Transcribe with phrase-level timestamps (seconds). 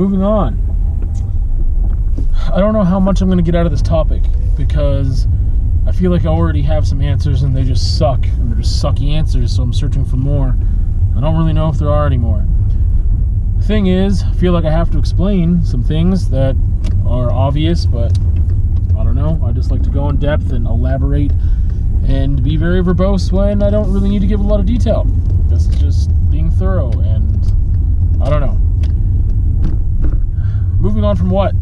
[0.00, 0.56] moving on.
[2.50, 4.22] I don't know how much I'm going to get out of this topic
[4.56, 5.26] because
[5.86, 8.82] I feel like I already have some answers and they just suck and they're just
[8.82, 10.56] sucky answers, so I'm searching for more.
[11.14, 12.46] I don't really know if there are any more.
[13.58, 16.56] The thing is, I feel like I have to explain some things that
[17.06, 18.10] are obvious, but
[18.98, 19.38] I don't know.
[19.44, 21.32] I just like to go in depth and elaborate
[22.08, 25.04] and be very verbose when I don't really need to give a lot of detail.
[25.48, 27.36] This is just being thorough and
[28.22, 28.58] I don't know.
[31.30, 31.54] What?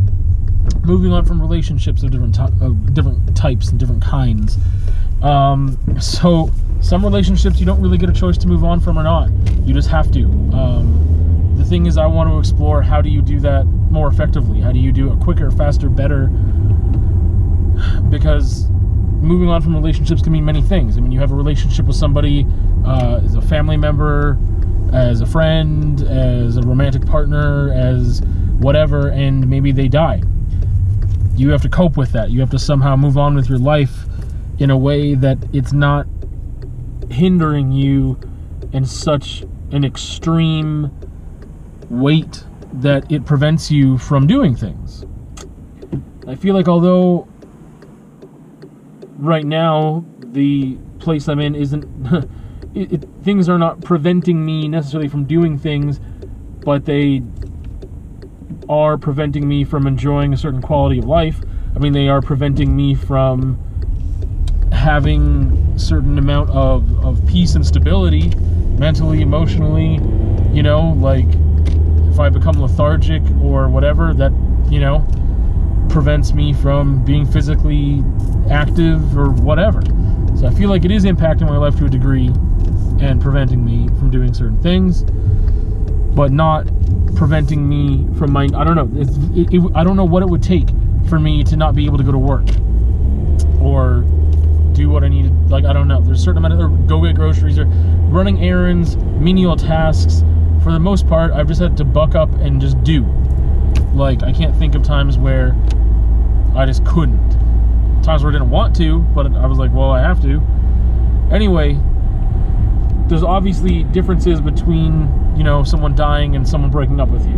[0.83, 4.57] Moving on from relationships of different ty- of different types and different kinds.
[5.23, 6.51] Um, so
[6.81, 9.31] some relationships you don't really get a choice to move on from or not.
[9.67, 10.25] You just have to.
[10.25, 14.61] Um, the thing is, I want to explore how do you do that more effectively?
[14.61, 16.29] How do you do it quicker, faster, better?
[18.09, 18.71] Because
[19.21, 20.97] moving on from relationships can mean many things.
[20.97, 22.47] I mean, you have a relationship with somebody
[22.87, 24.39] uh, as a family member,
[24.93, 28.23] as a friend, as a romantic partner, as
[28.59, 30.23] whatever, and maybe they die.
[31.37, 32.31] You have to cope with that.
[32.31, 34.05] You have to somehow move on with your life
[34.59, 36.07] in a way that it's not
[37.11, 38.19] hindering you
[38.73, 40.91] in such an extreme
[41.89, 45.05] weight that it prevents you from doing things.
[46.27, 47.27] I feel like although
[49.17, 51.85] right now the place I'm in isn't
[52.75, 56.01] it, it, things are not preventing me necessarily from doing things,
[56.61, 57.23] but they
[58.69, 61.41] are preventing me from enjoying a certain quality of life.
[61.75, 63.59] I mean, they are preventing me from
[64.73, 68.33] having certain amount of, of peace and stability
[68.79, 69.95] mentally, emotionally,
[70.55, 71.27] you know, like
[72.13, 74.33] if I become lethargic or whatever, that,
[74.71, 75.07] you know,
[75.89, 78.03] prevents me from being physically
[78.51, 79.83] active or whatever.
[80.37, 82.29] So I feel like it is impacting my life to a degree
[83.01, 85.03] and preventing me from doing certain things,
[86.15, 86.67] but not
[87.19, 88.45] preventing me from my.
[88.45, 88.89] I don't know.
[88.95, 90.69] It, it, I don't know what it would take
[91.09, 92.47] for me to not be able to go to work
[93.61, 94.05] or
[94.73, 95.51] do what I needed.
[95.51, 96.01] Like I don't know.
[96.01, 100.23] There's a certain amount of go get groceries or running errands, menial tasks.
[100.63, 103.05] For the most part, I've just had to buck up and just do.
[103.95, 105.57] Like I can't think of times where
[106.55, 107.33] I just couldn't.
[108.05, 110.41] Times where I didn't want to, but I was like, well, I have to.
[111.33, 111.81] Anyway,
[113.09, 117.37] there's obviously differences between you know someone dying and someone breaking up with you.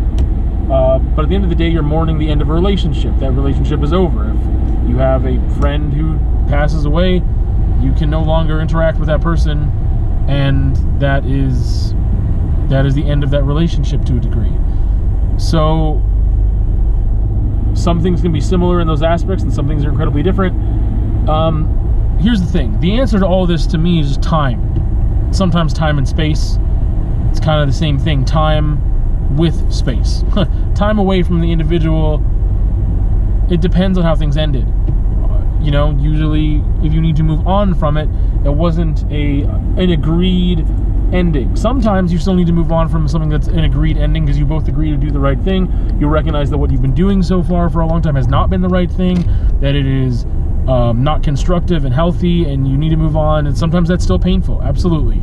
[0.72, 3.12] Uh, but at the end of the day, you're mourning the end of a relationship.
[3.18, 4.30] That relationship is over.
[4.30, 6.18] If you have a friend who
[6.48, 7.22] passes away,
[7.80, 9.64] you can no longer interact with that person,
[10.28, 11.94] and that is
[12.68, 14.52] that is the end of that relationship to a degree.
[15.36, 16.00] So
[17.74, 21.28] some things can be similar in those aspects, and some things are incredibly different.
[21.28, 25.28] Um, here's the thing: the answer to all this to me is time.
[25.32, 26.58] Sometimes time and space.
[27.30, 28.24] It's kind of the same thing.
[28.24, 30.24] Time with space.
[30.74, 32.24] time away from the individual.
[33.50, 34.66] It depends on how things ended.
[35.60, 38.08] You know, usually if you need to move on from it,
[38.44, 39.42] it wasn't a
[39.80, 40.66] an agreed
[41.12, 41.54] ending.
[41.56, 44.46] Sometimes you still need to move on from something that's an agreed ending because you
[44.46, 45.96] both agree to do the right thing.
[46.00, 48.48] You recognize that what you've been doing so far for a long time has not
[48.50, 49.24] been the right thing,
[49.60, 50.24] that it is
[50.68, 53.46] um, not constructive and healthy, and you need to move on.
[53.46, 54.62] And sometimes that's still painful.
[54.62, 55.20] Absolutely.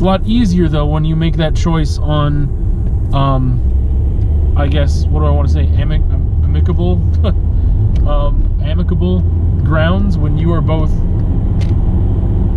[0.00, 5.20] It's a lot easier though when you make that choice on, um, I guess, what
[5.20, 5.66] do I want to say?
[5.66, 6.10] Amic-
[6.42, 6.92] amicable,
[8.08, 9.20] um, amicable
[9.62, 10.90] grounds when you are both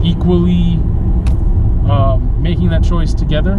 [0.06, 0.76] equally
[1.92, 3.58] um, making that choice together.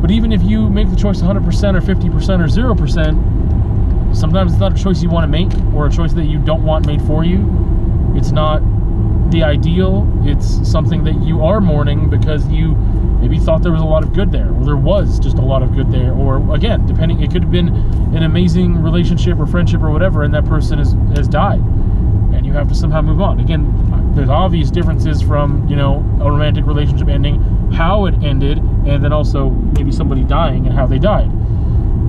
[0.00, 1.36] But even if you make the choice 100%
[1.76, 5.90] or 50% or 0%, sometimes it's not a choice you want to make or a
[5.92, 7.38] choice that you don't want made for you.
[8.16, 8.62] It's not
[9.30, 10.06] the ideal.
[10.24, 12.74] It's something that you are mourning because you
[13.20, 15.62] maybe thought there was a lot of good there, or there was just a lot
[15.62, 17.68] of good there, or again, depending, it could have been
[18.14, 21.60] an amazing relationship or friendship or whatever, and that person has, has died,
[22.34, 23.40] and you have to somehow move on.
[23.40, 27.40] Again, there's obvious differences from, you know, a romantic relationship ending,
[27.72, 31.30] how it ended, and then also maybe somebody dying and how they died.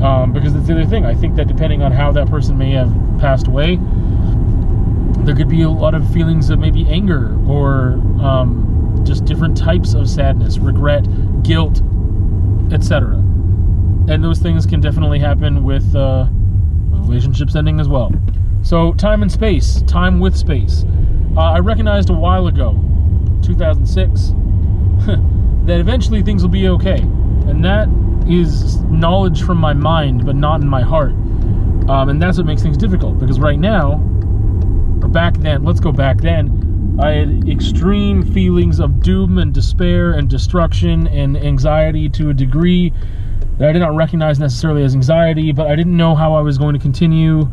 [0.03, 1.05] Um, because that's the other thing.
[1.05, 3.79] I think that depending on how that person may have passed away,
[5.27, 9.93] there could be a lot of feelings of maybe anger or um, just different types
[9.93, 11.03] of sadness, regret,
[11.43, 11.81] guilt,
[12.71, 13.17] etc.
[14.07, 16.27] And those things can definitely happen with uh,
[16.91, 18.09] relationships ending as well.
[18.63, 20.85] So, time and space, time with space.
[21.35, 22.71] Uh, I recognized a while ago,
[23.43, 24.31] 2006,
[25.67, 26.99] that eventually things will be okay.
[26.99, 27.89] And that
[28.29, 31.11] is knowledge from my mind, but not in my heart.
[31.89, 34.01] Um, and that's what makes things difficult because right now,
[35.07, 40.29] back then, let's go back then, I had extreme feelings of doom and despair and
[40.29, 42.91] destruction and anxiety to a degree
[43.57, 46.57] that I did not recognize necessarily as anxiety, but I didn't know how I was
[46.57, 47.47] going to continue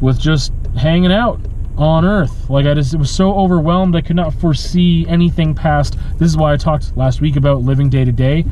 [0.00, 1.40] with just hanging out
[1.76, 2.50] on earth.
[2.50, 6.52] Like I just was so overwhelmed I could not foresee anything past this is why
[6.52, 8.44] I talked last week about living day to day,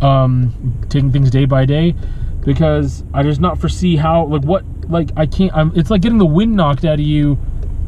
[0.00, 1.96] um, taking things day by day,
[2.44, 6.18] because I just not foresee how like what like I can't I'm it's like getting
[6.18, 7.38] the wind knocked out of you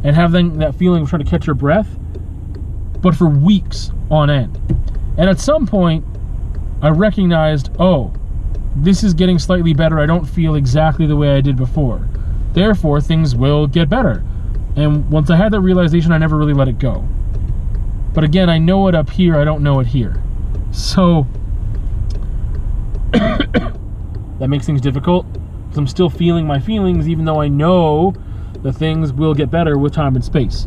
[0.05, 1.89] and having that feeling of trying to catch your breath,
[3.01, 4.59] but for weeks on end.
[5.19, 6.05] And at some point
[6.83, 8.13] I recognized, oh,
[8.77, 9.99] this is getting slightly better.
[9.99, 12.09] I don't feel exactly the way I did before.
[12.53, 14.25] Therefore, things will get better.
[14.77, 17.07] And once I had that realization, I never really let it go.
[18.15, 20.23] But again, I know it up here, I don't know it here.
[20.73, 21.27] So,
[23.13, 28.15] that makes things difficult because I'm still feeling my feelings, even though I know
[28.63, 30.67] that things will get better with time and space.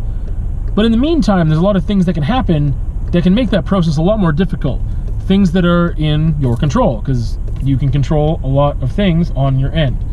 [0.76, 2.76] But in the meantime, there's a lot of things that can happen
[3.12, 4.82] that can make that process a lot more difficult.
[5.28, 9.60] Things that are in your control, because you can control a lot of things on
[9.60, 10.04] your end.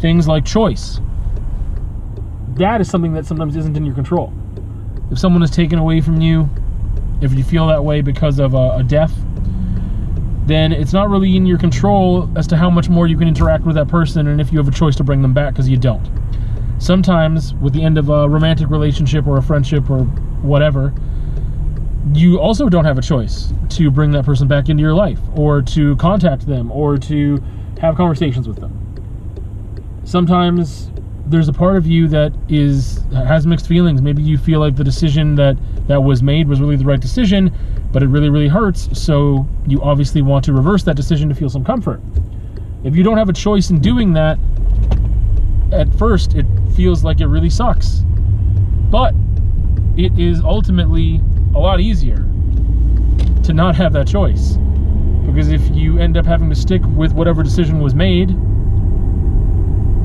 [0.00, 1.00] Things like choice.
[2.54, 4.32] That is something that sometimes isn't in your control.
[5.10, 6.48] If someone is taken away from you,
[7.20, 9.12] if you feel that way because of a, a death,
[10.46, 13.64] then it's not really in your control as to how much more you can interact
[13.64, 15.76] with that person and if you have a choice to bring them back because you
[15.76, 16.08] don't.
[16.82, 20.00] Sometimes, with the end of a romantic relationship or a friendship or
[20.42, 20.92] whatever,
[22.12, 25.62] you also don't have a choice to bring that person back into your life or
[25.62, 27.40] to contact them or to
[27.80, 28.72] have conversations with them.
[30.02, 30.90] Sometimes
[31.24, 34.02] there's a part of you that is has mixed feelings.
[34.02, 35.56] Maybe you feel like the decision that
[35.86, 37.52] that was made was really the right decision,
[37.92, 41.48] but it really really hurts, so you obviously want to reverse that decision to feel
[41.48, 42.00] some comfort.
[42.82, 44.36] If you don't have a choice in doing that,
[45.72, 48.04] at first it feels like it really sucks.
[48.90, 49.14] But
[49.96, 51.20] it is ultimately
[51.54, 52.16] a lot easier
[53.44, 54.56] to not have that choice.
[55.26, 58.30] Because if you end up having to stick with whatever decision was made,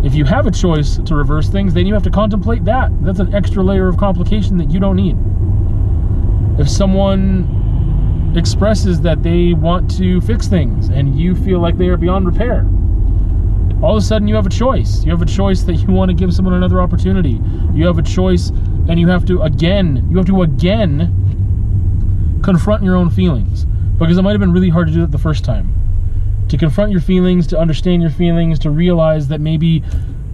[0.06, 2.92] if you have a choice to reverse things, then you have to contemplate that.
[3.04, 5.18] That's an extra layer of complication that you don't need.
[6.60, 11.98] If someone expresses that they want to fix things and you feel like they are
[11.98, 12.66] beyond repair,
[13.82, 15.04] all of a sudden you have a choice.
[15.04, 17.40] You have a choice that you want to give someone another opportunity.
[17.74, 18.50] You have a choice
[18.90, 23.66] and you have to again, you have to again confront your own feelings
[23.98, 25.74] because it might have been really hard to do it the first time.
[26.50, 29.84] To confront your feelings, to understand your feelings, to realize that maybe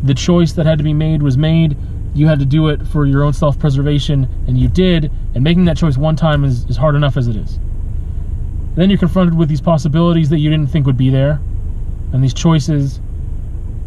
[0.04, 1.78] the choice that had to be made was made.
[2.13, 5.12] You had to do it for your own self preservation, and you did.
[5.34, 7.57] And making that choice one time is, is hard enough as it is.
[8.75, 11.42] Then you're confronted with these possibilities that you didn't think would be there,
[12.12, 13.00] and these choices.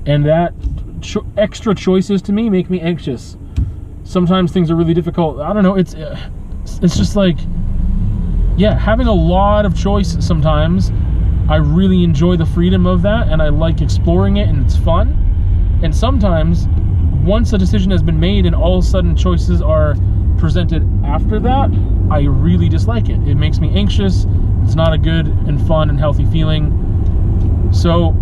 [0.07, 0.55] And that
[1.01, 3.37] cho- extra choices to me make me anxious.
[4.05, 5.41] Sometimes things are really difficult.
[5.41, 5.77] I don't know.
[5.77, 6.31] It's uh,
[6.83, 7.39] it's just like
[8.57, 10.91] yeah, having a lot of choice sometimes.
[11.49, 15.23] I really enjoy the freedom of that and I like exploring it and it's fun.
[15.83, 16.67] And sometimes,
[17.25, 19.95] once a decision has been made and all of a sudden choices are
[20.39, 21.71] presented after that,
[22.11, 23.29] I really dislike it.
[23.29, 24.27] It makes me anxious.
[24.65, 26.73] It's not a good and fun and healthy feeling.
[27.73, 28.17] So,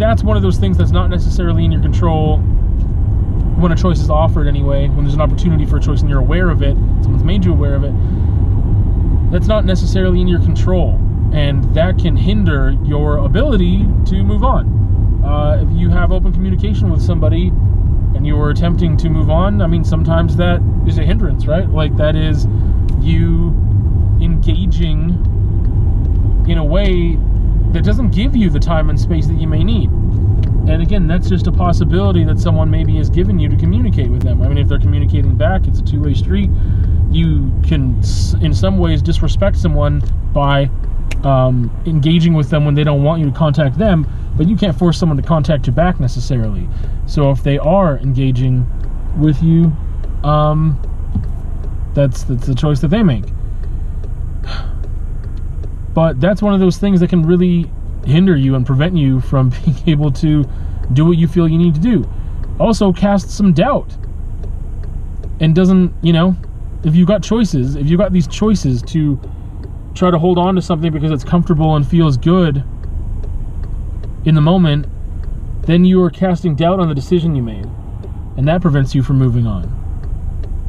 [0.00, 2.38] that's one of those things that's not necessarily in your control
[3.60, 6.20] when a choice is offered anyway, when there's an opportunity for a choice and you're
[6.20, 7.92] aware of it, someone's made you aware of it,
[9.30, 10.98] that's not necessarily in your control.
[11.32, 15.22] And that can hinder your ability to move on.
[15.24, 17.48] Uh, if you have open communication with somebody
[18.16, 21.68] and you are attempting to move on, I mean, sometimes that is a hindrance, right?
[21.68, 22.46] Like, that is
[23.00, 23.50] you
[24.20, 25.10] engaging
[26.48, 27.18] in a way
[27.72, 29.90] that doesn't give you the time and space that you may need.
[30.70, 34.22] And again, that's just a possibility that someone maybe has given you to communicate with
[34.22, 34.40] them.
[34.40, 36.48] I mean, if they're communicating back, it's a two way street.
[37.10, 38.00] You can,
[38.40, 40.00] in some ways, disrespect someone
[40.32, 40.70] by
[41.24, 44.78] um, engaging with them when they don't want you to contact them, but you can't
[44.78, 46.68] force someone to contact you back necessarily.
[47.06, 48.64] So if they are engaging
[49.18, 49.72] with you,
[50.22, 50.80] um,
[51.94, 53.24] that's that's the choice that they make.
[55.92, 57.68] But that's one of those things that can really
[58.04, 60.44] hinder you and prevent you from being able to
[60.92, 62.08] do what you feel you need to do.
[62.58, 63.96] Also, cast some doubt.
[65.40, 66.36] And doesn't, you know,
[66.84, 69.18] if you've got choices, if you've got these choices to
[69.94, 72.62] try to hold on to something because it's comfortable and feels good
[74.24, 74.86] in the moment,
[75.62, 77.66] then you are casting doubt on the decision you made.
[78.36, 79.76] And that prevents you from moving on.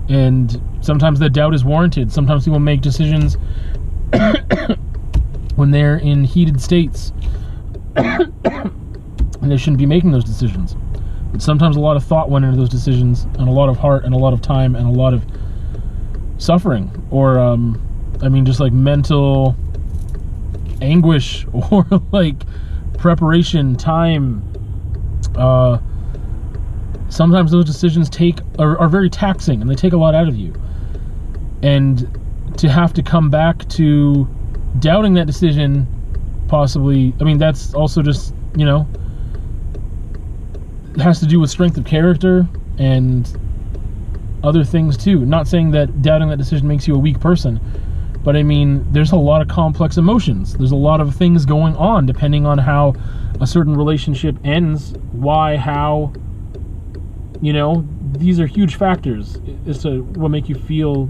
[0.10, 2.12] And sometimes that doubt is warranted.
[2.12, 3.38] Sometimes people make decisions
[5.56, 7.14] when they're in heated states
[7.96, 10.76] and they shouldn't be making those decisions.
[11.32, 14.04] But sometimes a lot of thought went into those decisions, and a lot of heart,
[14.06, 15.24] and a lot of time, and a lot of
[16.38, 17.82] suffering, or um,
[18.22, 19.56] I mean, just like mental
[20.82, 22.36] anguish or like
[22.98, 24.44] preparation time
[25.36, 25.80] uh
[27.10, 30.36] sometimes those decisions take are, are very taxing and they take a lot out of
[30.36, 30.54] you
[31.64, 32.18] and
[32.58, 34.28] to have to come back to
[34.80, 35.88] doubting that decision
[36.52, 38.86] possibly i mean that's also just you know
[40.94, 42.46] it has to do with strength of character
[42.78, 43.40] and
[44.44, 45.26] other things too.
[45.26, 47.62] Not saying that doubting that decision makes you a weak person
[48.24, 50.54] but i mean there's a lot of complex emotions.
[50.54, 52.96] There's a lot of things going on depending on how
[53.40, 56.12] a certain relationship ends why how
[57.42, 59.40] you know these are huge factors.
[59.66, 61.06] As to what make you feel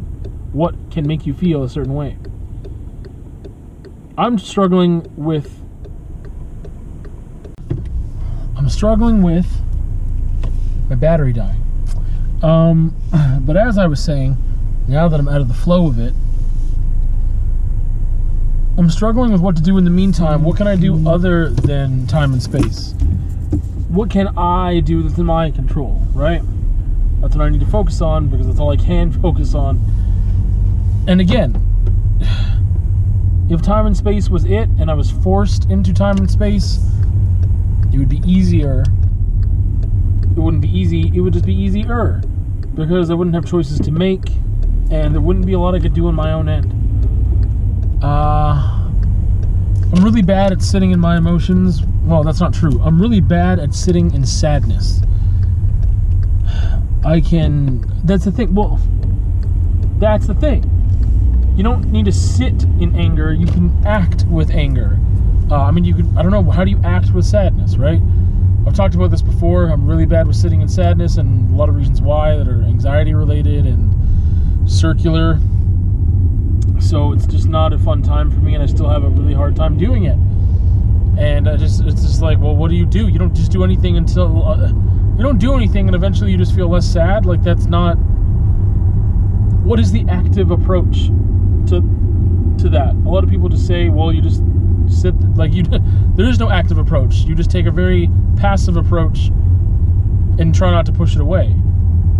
[0.54, 2.16] what can make you feel a certain way
[4.18, 5.62] i'm struggling with
[8.58, 9.62] i'm struggling with
[10.90, 11.62] my battery dying
[12.44, 12.96] um,
[13.42, 14.36] but as i was saying
[14.88, 16.14] now that i'm out of the flow of it
[18.78, 22.08] i'm struggling with what to do in the meantime what can i do other than
[22.08, 22.94] time and space
[23.92, 26.42] what can I do that's in my control, right?
[27.20, 29.82] That's what I need to focus on because that's all I can focus on.
[31.08, 31.56] And again,
[33.52, 36.80] if time and space was it and I was forced into time and space,
[37.92, 38.86] it would be easier.
[40.24, 42.22] It wouldn't be easy, it would just be easier
[42.76, 44.24] because I wouldn't have choices to make
[44.90, 46.74] and there wouldn't be a lot I could do on my own end.
[48.02, 48.88] Uh,
[49.94, 51.84] I'm really bad at sitting in my emotions.
[52.04, 52.82] Well, that's not true.
[52.82, 55.02] I'm really bad at sitting in sadness.
[57.04, 57.86] I can.
[58.06, 58.56] That's the thing.
[58.56, 58.80] Well,
[60.00, 60.81] that's the thing.
[61.62, 63.32] You don't need to sit in anger.
[63.32, 64.98] You can act with anger.
[65.52, 66.18] Uh, I mean, you can.
[66.18, 66.42] I don't know.
[66.50, 68.02] How do you act with sadness, right?
[68.66, 69.68] I've talked about this before.
[69.68, 72.64] I'm really bad with sitting in sadness, and a lot of reasons why that are
[72.64, 75.40] anxiety related and circular
[76.80, 79.34] so it's just not a fun time for me and i still have a really
[79.34, 80.18] hard time doing it
[81.20, 83.64] and I just it's just like well what do you do you don't just do
[83.64, 87.44] anything until uh, you don't do anything and eventually you just feel less sad like
[87.44, 87.96] that's not
[89.64, 91.10] what is the active approach
[91.68, 91.82] to
[92.58, 94.44] to that a lot of people just say well you just
[94.88, 95.64] sit like you
[96.16, 99.28] there is no active approach you just take a very passive approach
[100.40, 101.56] and try not to push it away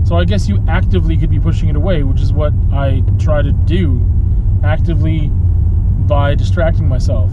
[0.04, 3.42] so i guess you actively could be pushing it away which is what i try
[3.42, 4.06] to do
[4.64, 5.30] actively
[6.08, 7.32] by distracting myself.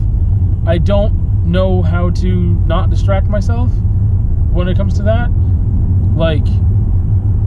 [0.66, 2.28] I don't know how to
[2.66, 3.70] not distract myself
[4.52, 5.30] when it comes to that.
[6.14, 6.46] Like,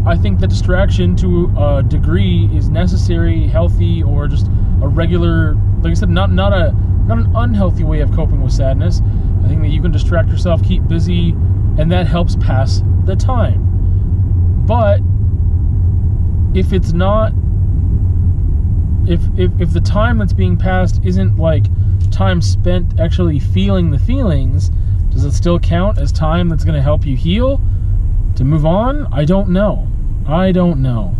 [0.05, 4.47] I think the distraction to a degree is necessary, healthy, or just
[4.81, 6.71] a regular, like I said, not not a
[7.05, 9.01] not an unhealthy way of coping with sadness.
[9.43, 11.31] I think that you can distract yourself, keep busy,
[11.77, 14.63] and that helps pass the time.
[14.65, 15.01] But
[16.57, 17.33] if it's not
[19.07, 21.65] if, if if the time that's being passed isn't like
[22.09, 24.71] time spent actually feeling the feelings,
[25.09, 27.61] does it still count as time that's going to help you heal
[28.41, 29.07] to move on?
[29.13, 29.87] I don't know.
[30.27, 31.15] I don't know.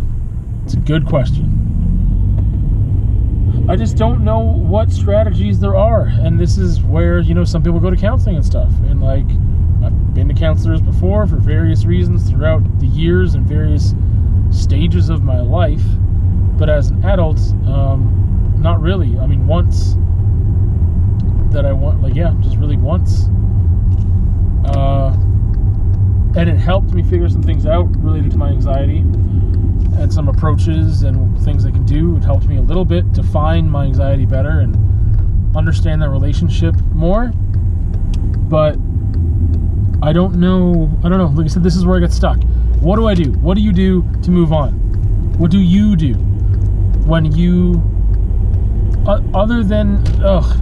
[0.64, 1.48] It's a good question.
[3.68, 7.62] I just don't know what strategies there are, and this is where you know some
[7.62, 9.26] people go to counseling and stuff, and like
[9.84, 13.94] I've been to counselors before for various reasons throughout the years and various
[14.50, 15.84] stages of my life
[16.62, 19.18] but as an adult, um, not really.
[19.18, 19.94] I mean, once
[21.52, 23.24] that I want, like, yeah, just really once.
[24.66, 25.11] Uh,
[26.42, 31.02] and it helped me figure some things out related to my anxiety and some approaches
[31.02, 32.16] and things I can do.
[32.16, 36.74] It helped me a little bit to find my anxiety better and understand that relationship
[36.92, 37.32] more.
[38.48, 38.76] But
[40.02, 40.90] I don't know.
[41.04, 41.32] I don't know.
[41.34, 42.42] Like I said, this is where I get stuck.
[42.80, 43.32] What do I do?
[43.32, 44.72] What do you do to move on?
[45.38, 46.14] What do you do?
[47.06, 47.82] when you
[49.06, 50.60] uh, other than ugh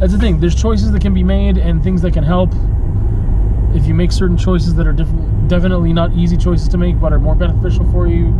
[0.00, 2.52] that's the thing there's choices that can be made and things that can help
[3.74, 7.18] if you make certain choices that are definitely not easy choices to make but are
[7.18, 8.34] more beneficial for you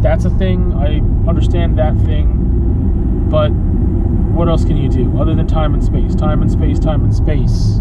[0.00, 3.50] that's a thing i understand that thing but
[4.34, 7.14] what else can you do other than time and space time and space time and
[7.14, 7.78] space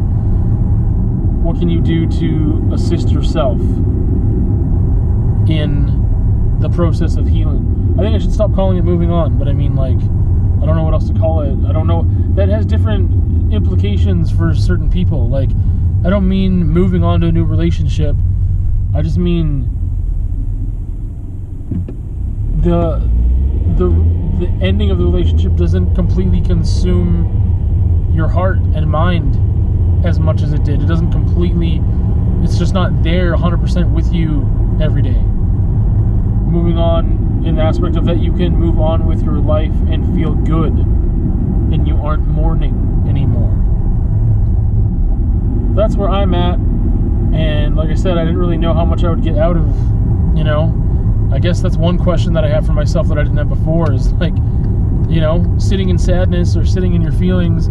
[1.43, 3.59] what can you do to assist yourself
[5.49, 9.47] in the process of healing I think I should stop calling it moving on, but
[9.47, 11.57] I mean, like, I don't know what else to call it.
[11.67, 12.05] I don't know.
[12.35, 15.27] That has different implications for certain people.
[15.27, 15.49] Like,
[16.05, 18.15] I don't mean moving on to a new relationship.
[18.95, 19.69] I just mean
[22.61, 22.99] the
[23.77, 23.89] the
[24.39, 30.53] the ending of the relationship doesn't completely consume your heart and mind as much as
[30.53, 30.81] it did.
[30.81, 31.81] It doesn't completely.
[32.43, 34.47] It's just not there 100% with you
[34.81, 35.19] every day.
[36.49, 40.15] Moving on in the aspect of that you can move on with your life and
[40.15, 43.66] feel good and you aren't mourning anymore.
[45.77, 46.57] That's where I'm at.
[47.37, 49.67] And like I said, I didn't really know how much I would get out of,
[50.35, 50.73] you know.
[51.31, 53.93] I guess that's one question that I have for myself that I didn't have before
[53.93, 54.35] is like,
[55.07, 57.69] you know, sitting in sadness or sitting in your feelings.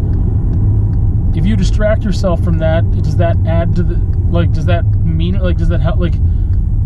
[1.37, 3.97] If you distract yourself from that, does that add to the
[4.31, 4.53] like?
[4.53, 5.57] Does that mean like?
[5.57, 5.99] Does that help?
[5.99, 6.15] Like,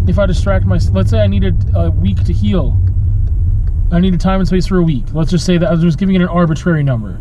[0.09, 2.81] if I distract myself, let's say I needed a week to heal.
[3.93, 5.05] I needed time and space for a week.
[5.13, 7.21] Let's just say that I was just giving it an arbitrary number.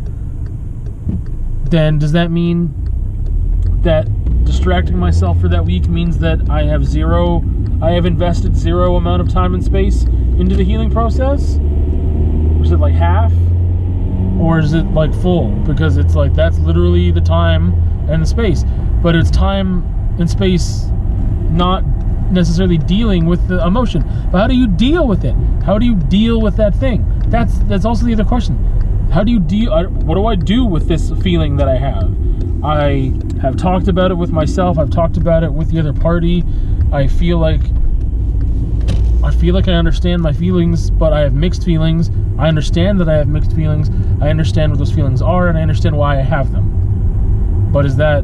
[1.65, 2.73] Then does that mean
[3.83, 4.07] that
[4.43, 7.43] distracting myself for that week means that I have zero,
[7.81, 11.59] I have invested zero amount of time and space into the healing process?
[12.61, 13.31] Is it like half?
[14.39, 15.49] Or is it like full?
[15.65, 17.73] Because it's like that's literally the time
[18.09, 18.63] and the space.
[19.01, 19.83] But it's time
[20.19, 20.85] and space
[21.49, 21.83] not
[22.31, 24.03] necessarily dealing with the emotion.
[24.31, 25.35] But how do you deal with it?
[25.63, 27.05] How do you deal with that thing?
[27.27, 28.57] That's that's also the other question.
[29.11, 29.71] How do you deal?
[29.89, 32.15] What do I do with this feeling that I have?
[32.63, 33.11] I
[33.41, 34.77] have talked about it with myself.
[34.77, 36.43] I've talked about it with the other party.
[36.91, 37.61] I feel like
[39.23, 42.11] I feel like I understand my feelings, but I have mixed feelings.
[42.37, 43.89] I understand that I have mixed feelings.
[44.21, 47.69] I understand what those feelings are, and I understand why I have them.
[47.71, 48.23] But is that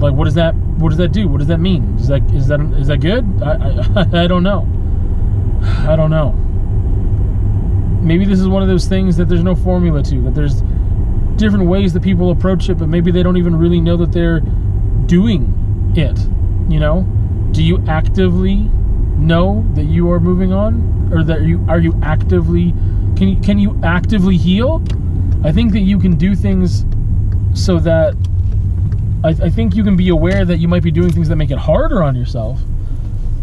[0.00, 1.28] like what does that what does that do?
[1.28, 1.96] What does that mean?
[2.00, 3.24] Is that is that is that good?
[3.42, 3.52] I
[3.94, 4.66] I, I don't know.
[5.86, 6.34] I don't know.
[8.00, 10.22] Maybe this is one of those things that there's no formula to.
[10.22, 10.62] That there's
[11.36, 14.40] different ways that people approach it, but maybe they don't even really know that they're
[15.06, 16.18] doing it.
[16.70, 17.02] You know,
[17.52, 18.56] do you actively
[19.18, 22.72] know that you are moving on, or that you are you actively
[23.16, 24.82] can you can you actively heal?
[25.44, 26.84] I think that you can do things
[27.54, 28.14] so that
[29.24, 31.50] I, I think you can be aware that you might be doing things that make
[31.50, 32.60] it harder on yourself,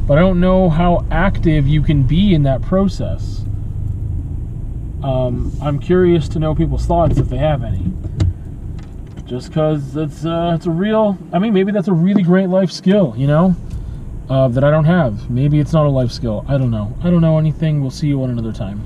[0.08, 3.44] but I don't know how active you can be in that process.
[5.04, 7.92] Um, I'm curious to know people's thoughts if they have any.
[9.26, 11.18] Just because it's uh, it's a real.
[11.34, 13.56] I mean, maybe that's a really great life skill, you know,
[14.30, 15.30] uh, that I don't have.
[15.30, 16.46] Maybe it's not a life skill.
[16.48, 16.96] I don't know.
[17.04, 17.82] I don't know anything.
[17.82, 18.82] We'll see you on another time.